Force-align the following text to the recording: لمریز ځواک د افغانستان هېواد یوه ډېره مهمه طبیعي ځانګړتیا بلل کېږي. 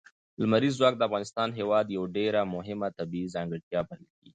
لمریز 0.41 0.73
ځواک 0.79 0.95
د 0.97 1.01
افغانستان 1.07 1.49
هېواد 1.59 1.85
یوه 1.95 2.07
ډېره 2.17 2.41
مهمه 2.55 2.87
طبیعي 2.99 3.33
ځانګړتیا 3.35 3.79
بلل 3.87 4.03
کېږي. 4.13 4.29